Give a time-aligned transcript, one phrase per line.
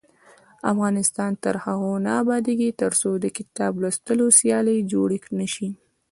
[0.71, 5.69] افغانستان تر هغو نه ابادیږي، ترڅو د کتاب لوستلو سیالۍ جوړې نشي.